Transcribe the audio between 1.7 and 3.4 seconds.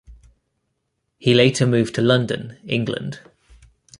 to London, England.